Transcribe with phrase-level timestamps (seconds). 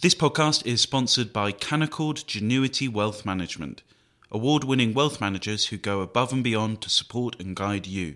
[0.00, 3.82] This podcast is sponsored by Canaccord Genuity Wealth Management,
[4.30, 8.14] award winning wealth managers who go above and beyond to support and guide you.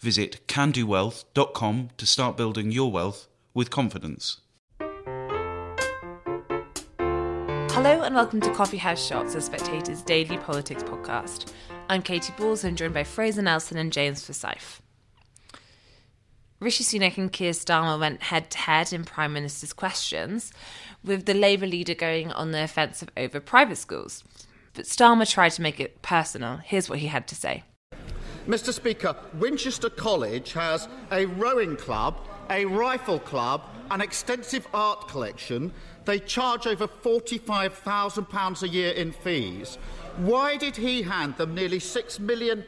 [0.00, 4.40] Visit canaccordwealth.com to start building your wealth with confidence.
[7.72, 11.52] Hello and welcome to Coffee House Shots, the Spectator's daily politics podcast.
[11.88, 14.80] I'm Katy Balls and joined by Fraser Nelson and James Forsyth.
[16.64, 20.50] Rishi Sunak and Keir Starmer went head to head in Prime Minister's questions,
[21.04, 24.24] with the Labour leader going on the offensive over private schools.
[24.72, 26.56] But Starmer tried to make it personal.
[26.56, 27.64] Here's what he had to say.
[28.48, 28.72] Mr.
[28.72, 32.16] Speaker, Winchester College has a rowing club,
[32.48, 35.70] a rifle club, an extensive art collection.
[36.04, 39.78] They charge over £45,000 a year in fees.
[40.18, 42.64] Why did he hand them nearly £6 million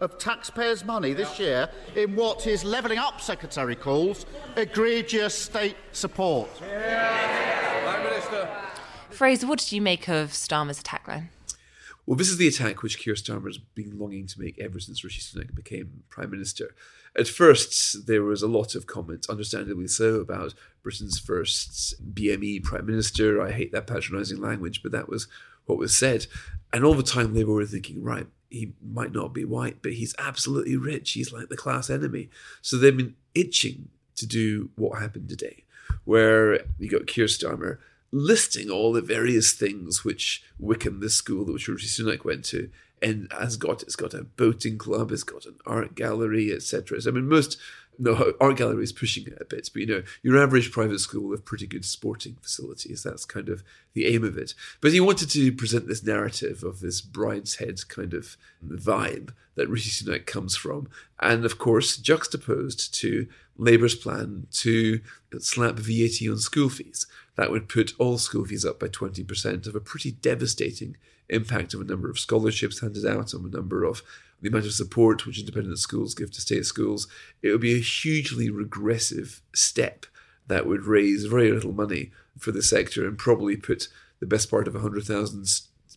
[0.00, 4.24] of taxpayers' money this year in what his Levelling Up Secretary calls
[4.56, 6.48] egregious state support?
[6.58, 8.48] prime minister,
[9.10, 11.30] Fraser, what did you make of Starmer's attack line?
[12.06, 15.04] Well, this is the attack which Keir Starmer has been longing to make ever since
[15.04, 16.74] Rishi Sunak became Prime Minister.
[17.16, 22.86] At first, there was a lot of comments, understandably so, about Britain's first BME Prime
[22.86, 23.42] Minister.
[23.42, 25.26] I hate that patronising language, but that was
[25.66, 26.26] what was said.
[26.72, 30.14] And all the time, Labour were thinking, right, he might not be white, but he's
[30.18, 31.12] absolutely rich.
[31.12, 32.28] He's like the class enemy.
[32.62, 35.64] So they've been itching to do what happened today,
[36.04, 37.78] where you got Keir Starmer
[38.12, 42.70] listing all the various things which Wykeham, this school that Rishi Sunak went to,
[43.02, 47.00] and has got it's got a boating club, it's got an art gallery, etc.
[47.00, 47.58] So, I mean, most
[48.00, 51.28] no art gallery is pushing it a bit, but you know, your average private school
[51.28, 53.02] with pretty good sporting facilities.
[53.02, 54.54] That's kind of the aim of it.
[54.80, 58.36] But he wanted to present this narrative of this Brideshead kind of
[58.66, 60.88] vibe that Rishi Sunak comes from,
[61.20, 65.00] and of course juxtaposed to Labour's plan to
[65.38, 67.06] slap VAT on school fees.
[67.40, 70.98] That would put all school fees up by 20% of a pretty devastating
[71.30, 74.02] impact of a number of scholarships handed out, on a number of
[74.42, 77.08] the amount of support which independent schools give to state schools.
[77.40, 80.04] It would be a hugely regressive step
[80.48, 84.68] that would raise very little money for the sector and probably put the best part
[84.68, 85.46] of 100,000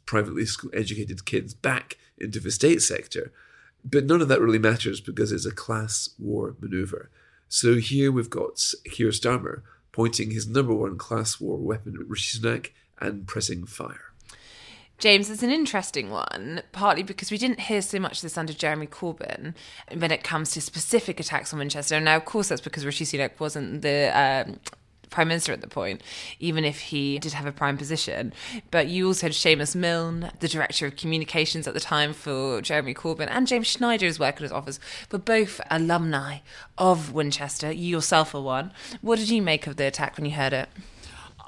[0.05, 3.33] privately educated kids back into the state sector.
[3.83, 7.09] But none of that really matters because it's a class war maneuver.
[7.49, 12.37] So here we've got Keir Starmer pointing his number one class war weapon at Rishi
[12.37, 14.11] Sunak and pressing fire.
[14.97, 18.53] James, it's an interesting one, partly because we didn't hear so much of this under
[18.53, 19.53] Jeremy Corbyn
[19.97, 21.99] when it comes to specific attacks on Winchester.
[21.99, 24.59] Now, of course, that's because Rishi Sunak wasn't the um,
[25.13, 26.01] prime minister at the point,
[26.39, 28.33] even if he did have a prime position.
[28.71, 32.93] But you also had Seamus Milne, the director of communications at the time for Jeremy
[32.93, 34.79] Corbyn, and James Schneider as working his office,
[35.09, 36.39] but both alumni
[36.77, 37.71] of Winchester.
[37.71, 38.71] You yourself are one.
[39.01, 40.69] What did you make of the attack when you heard it?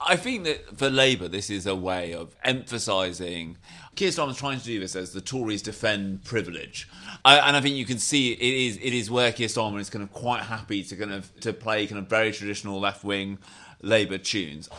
[0.06, 3.58] I think that for Labour, this is a way of emphasising.
[3.96, 6.88] Keir Starmer's trying to do this as the Tories defend privilege,
[7.24, 9.90] I, and I think you can see it is it is where Keir Starmer is
[9.90, 13.40] kind of quite happy to kind of to play kind of very traditional left wing
[13.82, 14.70] Labour tunes.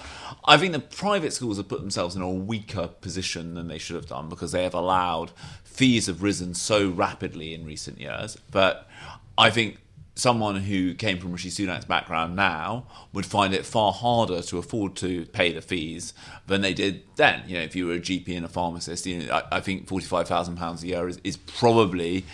[0.45, 3.97] I think the private schools have put themselves in a weaker position than they should
[3.97, 5.33] have done because they have allowed
[5.65, 8.37] fees have risen so rapidly in recent years.
[8.51, 8.89] But
[9.37, 9.79] I think
[10.17, 14.97] someone who came from Rishi Sunak's background now would find it far harder to afford
[14.97, 16.15] to pay the fees
[16.47, 17.43] than they did then.
[17.47, 19.87] You know, if you were a GP and a pharmacist, you know, I, I think
[19.87, 22.25] forty-five thousand pounds a year is, is probably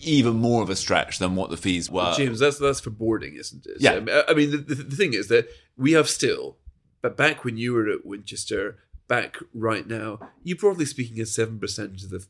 [0.00, 2.04] even more of a stretch than what the fees were.
[2.04, 3.76] Well, James, that's that's for boarding, isn't it?
[3.80, 4.04] Yeah.
[4.04, 6.56] So, I mean, the, the, the thing is that we have still,
[7.02, 8.78] but back when you were at Winchester,
[9.08, 12.24] back right now, you broadly speaking, have seven percent of the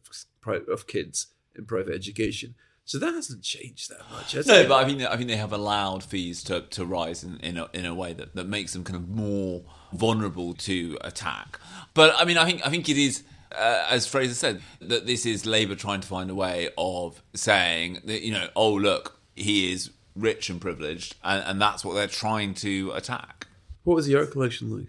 [0.72, 2.54] of kids in private education.
[2.86, 4.34] So that hasn't changed that much.
[4.46, 4.68] no, it?
[4.68, 7.68] but I think I think they have allowed fees to, to rise in in a,
[7.72, 9.62] in a way that, that makes them kind of more
[9.92, 11.58] vulnerable to attack.
[11.94, 13.22] But I mean, I think I think it is.
[13.52, 18.00] Uh, as Fraser said, that this is Labour trying to find a way of saying
[18.04, 22.08] that you know, oh look, he is rich and privileged, and, and that's what they're
[22.08, 23.46] trying to attack.
[23.84, 24.88] What was the art collection like?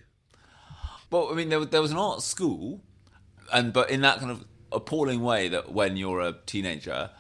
[1.12, 2.82] Well, I mean, there, there was an art school,
[3.54, 7.12] and but in that kind of appalling way that when you're a teenager,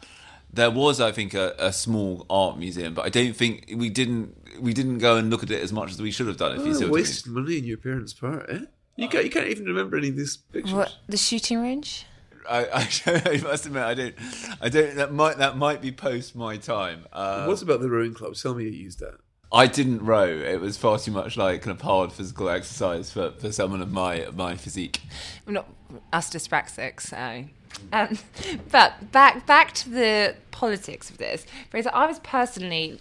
[0.55, 4.35] there was, I think, a, a, small art museum, but I don't think we didn't
[4.59, 6.55] we didn't go and look at it as much as we should have done.
[6.55, 8.59] If oh, you see wasted money in your parents' part, eh?
[8.95, 10.73] You can't you can't even remember any of these pictures.
[10.73, 12.05] What the shooting range?
[12.49, 12.79] I, I,
[13.25, 14.15] I, must admit, I don't,
[14.61, 14.95] I don't.
[14.95, 17.05] That might that might be post my time.
[17.11, 18.35] Uh, What's about the rowing club?
[18.35, 19.15] Tell me you used that.
[19.51, 20.25] I didn't row.
[20.25, 23.91] It was far too much like kind of hard physical exercise for, for someone of
[23.91, 25.01] my my physique.
[25.45, 25.67] I'm not
[26.13, 27.45] us dyspraxic, so
[27.91, 28.17] um,
[28.71, 31.45] but back back to the politics of this.
[31.69, 32.99] Fraser, I was personally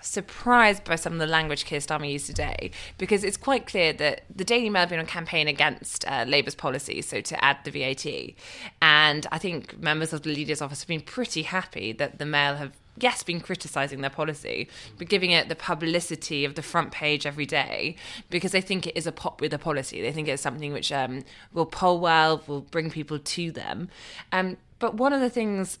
[0.00, 4.24] surprised by some of the language Keir Starmer used today because it's quite clear that
[4.34, 7.70] the Daily Mail have been on campaign against uh, Labour's policy, so to add the
[7.70, 8.34] VAT.
[8.80, 12.56] And I think members of the leader's office have been pretty happy that the Mail
[12.56, 14.68] have yes, been criticising their policy,
[14.98, 17.96] but giving it the publicity of the front page every day
[18.30, 20.00] because they think it is a popular policy.
[20.00, 23.88] They think it's something which um, will poll well, will bring people to them.
[24.30, 25.78] Um, but one of the things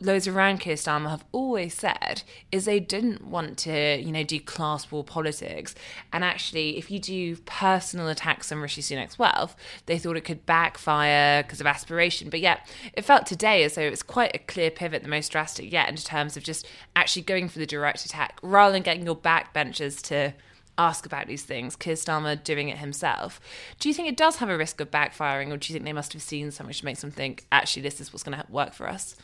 [0.00, 2.22] those around Keir Starmer have always said
[2.52, 5.74] is they didn't want to, you know, do class war politics.
[6.12, 9.56] And actually, if you do personal attacks on Rishi Sunak's wealth,
[9.86, 12.30] they thought it could backfire because of aspiration.
[12.30, 15.32] But yet, it felt today as though it was quite a clear pivot, the most
[15.32, 19.06] drastic yet, in terms of just actually going for the direct attack rather than getting
[19.06, 20.34] your backbenchers to
[20.78, 21.74] ask about these things.
[21.74, 23.40] Keir Starmer doing it himself.
[23.78, 25.92] Do you think it does have a risk of backfiring, or do you think they
[25.92, 28.74] must have seen something which makes them think, actually, this is what's going to work
[28.74, 29.16] for us?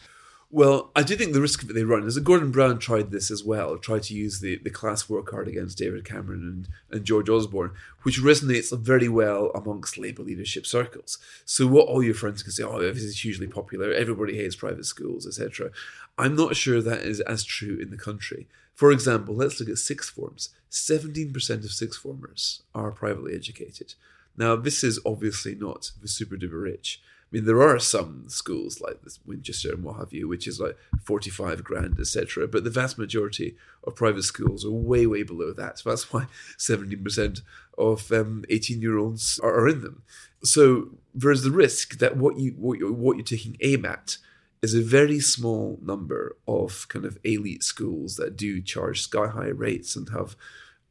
[0.54, 3.10] Well, I do think the risk of that they run is that Gordon Brown tried
[3.10, 6.68] this as well, tried to use the, the class war card against David Cameron and,
[6.94, 7.70] and George Osborne,
[8.02, 11.16] which resonates very well amongst Labour leadership circles.
[11.46, 14.84] So what all your friends can say, oh, this is hugely popular, everybody hates private
[14.84, 15.70] schools, etc.
[16.18, 18.46] I'm not sure that is as true in the country.
[18.74, 20.50] For example, let's look at sixth forms.
[20.70, 23.94] 17% of sixth formers are privately educated.
[24.36, 27.00] Now, this is obviously not the super duper rich.
[27.32, 30.60] I mean, there are some schools like this Winchester and what have you, which is
[30.60, 32.46] like 45 grand, etc.
[32.46, 35.78] But the vast majority of private schools are way, way below that.
[35.78, 36.26] So that's why
[36.58, 37.40] 17%
[37.78, 40.02] of 18 um, year olds are, are, in them.
[40.44, 44.18] So there's the risk that what, you, what, you're, what you're taking aim at
[44.60, 49.48] is a very small number of kind of elite schools that do charge sky high
[49.48, 50.36] rates and have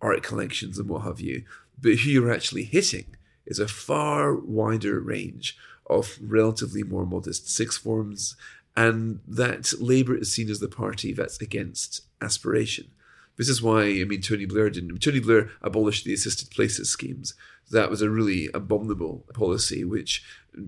[0.01, 1.43] art collections and what have you.
[1.79, 3.15] But who you're actually hitting
[3.45, 5.55] is a far wider range
[5.91, 8.35] of relatively more modest sixth forms,
[8.75, 12.89] and that Labour is seen as the party that's against aspiration.
[13.37, 14.97] This is why, I mean, Tony Blair didn't.
[14.99, 17.33] Tony Blair abolished the assisted places schemes.
[17.71, 20.23] That was a really abominable policy which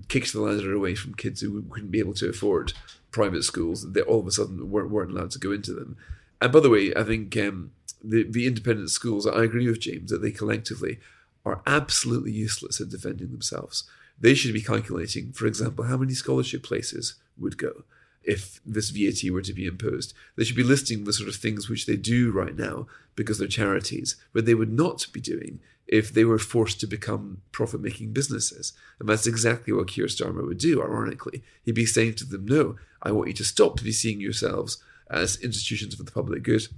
[0.08, 2.72] kicked the ladder away from kids who couldn't be able to afford
[3.10, 3.92] private schools.
[3.92, 5.96] They all of a sudden weren't, weren't allowed to go into them.
[6.40, 7.72] And by the way, I think um,
[8.02, 10.98] the, the independent schools, I agree with James that they collectively
[11.44, 13.84] are absolutely useless at defending themselves.
[14.20, 17.84] They should be calculating, for example, how many scholarship places would go
[18.22, 20.14] if this VAT were to be imposed.
[20.36, 23.48] They should be listing the sort of things which they do right now because they're
[23.48, 28.12] charities, but they would not be doing if they were forced to become profit making
[28.12, 28.72] businesses.
[28.98, 31.42] And that's exactly what Keir Starmer would do, ironically.
[31.62, 34.82] He'd be saying to them, No, I want you to stop to be seeing yourselves
[35.10, 36.68] as institutions for the public good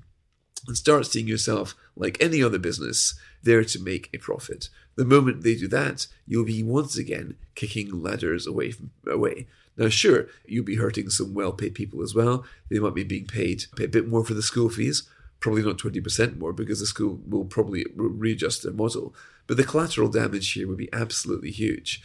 [0.67, 4.69] and start seeing yourself like any other business there to make a profit.
[4.97, 9.47] The moment they do that, you'll be once again kicking ladders away from away.
[9.77, 12.45] Now, sure, you'll be hurting some well-paid people as well.
[12.71, 15.03] They might be being paid a bit more for the school fees,
[15.39, 19.15] probably not twenty percent more because the school will probably readjust their model.
[19.47, 22.03] But the collateral damage here would be absolutely huge.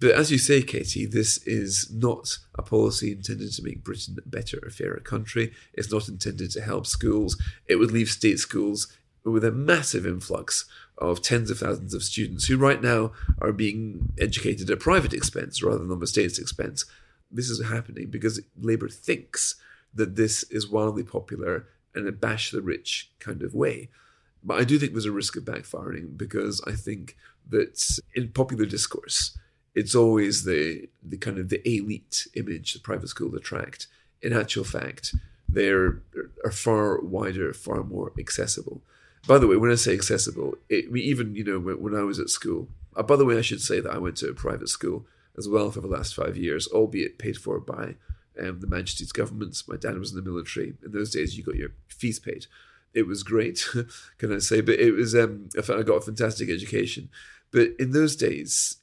[0.00, 4.28] But as you say, Katie, this is not a policy intended to make Britain a
[4.28, 5.52] better, a fairer country.
[5.72, 7.40] It's not intended to help schools.
[7.66, 8.88] It would leave state schools
[9.24, 10.66] with a massive influx
[10.98, 15.62] of tens of thousands of students who right now are being educated at private expense
[15.62, 16.84] rather than on the state's expense.
[17.30, 19.56] This is happening because Labour thinks
[19.94, 23.88] that this is wildly popular in a bash the rich kind of way.
[24.42, 27.16] But I do think there's a risk of backfiring because I think
[27.48, 29.36] that in popular discourse,
[29.74, 33.86] it's always the the kind of the elite image the private schools attract.
[34.22, 35.14] In actual fact,
[35.48, 36.02] they're
[36.44, 38.82] are far wider, far more accessible.
[39.26, 42.02] By the way, when I say accessible, it, I even you know when, when I
[42.02, 42.68] was at school.
[42.96, 45.48] Uh, by the way, I should say that I went to a private school as
[45.48, 47.96] well for the last five years, albeit paid for by
[48.40, 49.66] um, the Majesty's governments.
[49.66, 50.74] My dad was in the military.
[50.84, 52.46] In those days, you got your fees paid.
[52.92, 53.68] It was great,
[54.18, 54.60] can I say?
[54.60, 57.08] But it was um, I got a fantastic education.
[57.50, 58.76] But in those days,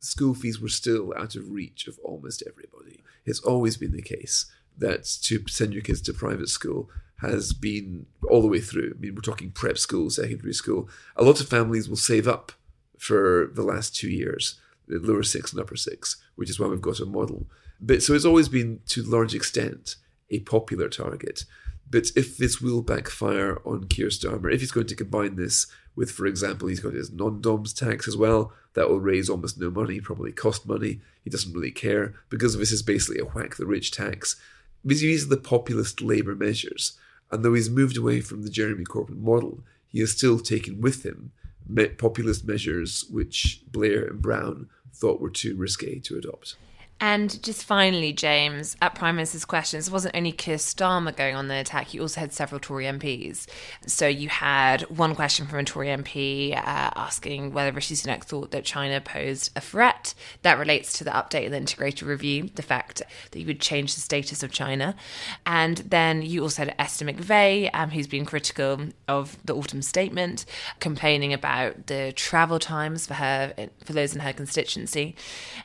[0.00, 3.02] school fees were still out of reach of almost everybody.
[3.24, 4.46] It's always been the case
[4.78, 8.94] that to send your kids to private school has been all the way through.
[8.96, 10.88] I mean, we're talking prep school, secondary school.
[11.16, 12.52] A lot of families will save up
[12.98, 16.80] for the last two years, the lower six and upper six, which is why we've
[16.80, 17.46] got a model.
[17.80, 19.96] But so it's always been to a large extent
[20.30, 21.44] a popular target.
[21.88, 26.10] But if this will backfire on Keir Starmer, if he's going to combine this with,
[26.10, 30.00] for example, he's got his non-doms tax as well, that will raise almost no money,
[30.00, 31.00] probably cost money.
[31.24, 34.36] He doesn't really care because this is basically a whack the rich tax.
[34.84, 36.98] These are the populist Labour measures,
[37.32, 41.04] and though he's moved away from the Jeremy Corbyn model, he has still taken with
[41.04, 41.32] him
[41.98, 46.56] populist measures which Blair and Brown thought were too risque to adopt.
[46.98, 51.48] And just finally, James, at Prime Minister's questions, it wasn't only Keir Starmer going on
[51.48, 53.46] the attack, you also had several Tory MPs.
[53.86, 58.50] So you had one question from a Tory MP uh, asking whether Rishi Sunak thought
[58.52, 60.14] that China posed a threat.
[60.40, 63.94] That relates to the update of the integrated review, the fact that you would change
[63.94, 64.94] the status of China.
[65.44, 70.46] And then you also had Esther McVey, um, who's been critical of the autumn statement,
[70.80, 75.14] complaining about the travel times for her, for those in her constituency.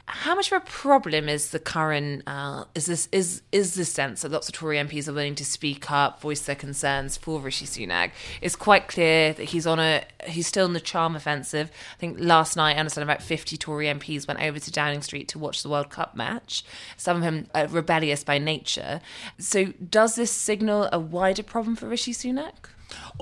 [0.07, 4.21] How much of a problem is the current uh, is this is is this sense
[4.21, 7.65] that lots of Tory MPs are willing to speak up, voice their concerns for Rishi
[7.65, 8.11] Sunak?
[8.41, 11.71] It's quite clear that he's on a he's still in the charm offensive.
[11.93, 15.27] I think last night I understand about fifty Tory MPs went over to Downing Street
[15.29, 16.63] to watch the World Cup match.
[16.97, 19.01] Some of them are rebellious by nature.
[19.37, 22.69] So does this signal a wider problem for Rishi Sunak?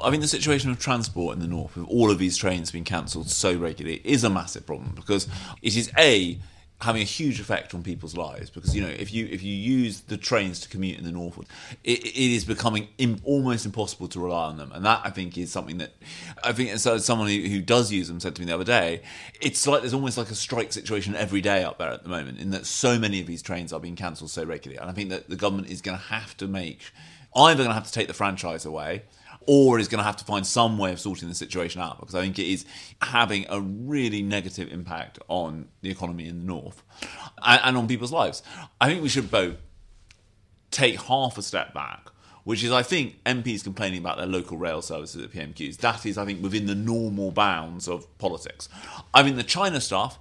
[0.01, 2.83] I mean, the situation of transport in the north, with all of these trains being
[2.83, 5.27] cancelled so regularly, is a massive problem because
[5.61, 6.39] it is a
[6.81, 10.01] having a huge effect on people's lives because you know if you if you use
[10.01, 11.37] the trains to commute in the north
[11.83, 12.87] it, it is becoming
[13.25, 14.71] almost impossible to rely on them.
[14.73, 15.91] And that i think is something that
[16.43, 19.01] i think so someone who, who does use them said to me the other day
[19.41, 22.39] it's like there's almost like a strike situation every day up there at the moment
[22.39, 24.79] in that so many of these trains are being cancelled so regularly.
[24.79, 26.91] And i think that the government is going to have to make
[27.35, 29.03] either going to have to take the franchise away
[29.51, 32.13] or is going to have to find some way of sorting the situation out because
[32.13, 32.65] I think it is
[33.01, 36.83] having a really negative impact on the economy in the north
[37.43, 38.43] and, and on people's lives.
[38.79, 39.55] I think we should both
[40.69, 42.11] take half a step back
[42.43, 45.77] which is, I think, MPs complaining about their local rail services at PMQs.
[45.77, 48.69] That is, I think, within the normal bounds of politics.
[49.13, 50.17] I mean, the China stuff,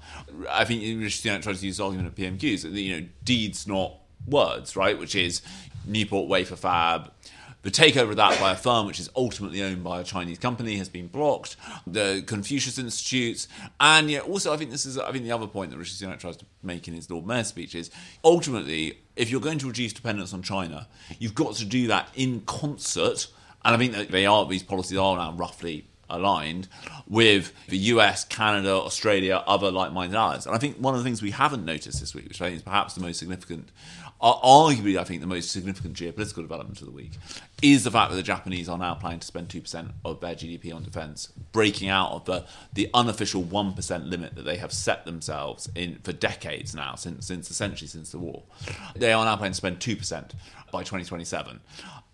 [0.50, 3.94] I think Rishi Sunak tries to use the argument at PMQs, you know, deeds, not
[4.26, 4.98] words, right?
[4.98, 5.40] Which is
[5.86, 7.12] Newport Wafer Fab,
[7.62, 10.76] the takeover of that by a firm which is ultimately owned by a Chinese company
[10.76, 11.56] has been blocked.
[11.86, 13.48] The Confucius Institutes,
[13.80, 16.18] and yeah, also I think this is I think the other point that Rishi Sunak
[16.18, 17.90] tries to make in his Lord Mayor speech is
[18.24, 20.86] ultimately if you're going to reduce dependence on China,
[21.18, 23.26] you've got to do that in concert.
[23.64, 26.68] And I think that they are these policies are now roughly aligned
[27.06, 30.46] with the US, Canada, Australia, other like minded allies.
[30.46, 32.56] And I think one of the things we haven't noticed this week, which I think
[32.56, 33.70] is perhaps the most significant
[34.20, 37.12] arguably, I think, the most significant geopolitical development of the week
[37.62, 40.74] is the fact that the Japanese are now planning to spend 2% of their GDP
[40.74, 45.68] on defence, breaking out of the, the unofficial 1% limit that they have set themselves
[45.74, 48.42] in for decades now, since, since essentially since the war.
[48.96, 50.32] They are now planning to spend 2%
[50.72, 51.60] by 2027.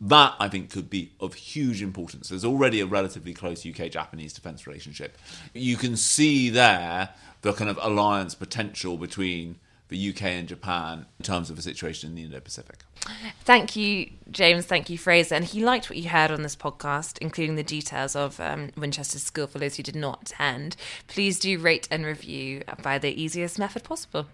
[0.03, 2.29] That, I think, could be of huge importance.
[2.29, 5.17] There's already a relatively close UK Japanese defence relationship.
[5.55, 9.57] You can see there the kind of alliance potential between
[9.89, 12.81] the UK and Japan in terms of the situation in the Indo Pacific.
[13.45, 14.65] Thank you, James.
[14.65, 15.35] Thank you, Fraser.
[15.35, 19.19] And he liked what you heard on this podcast, including the details of um, Winchester
[19.19, 20.77] School for those who did not attend.
[21.07, 24.27] Please do rate and review by the easiest method possible.